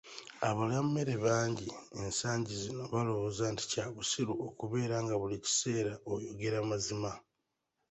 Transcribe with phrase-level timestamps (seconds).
[0.49, 1.67] Abalyammere bangi
[2.03, 7.11] ensangi zino balowooza nti kya bussiru okubeera nga buli kiseera oyogera mazima.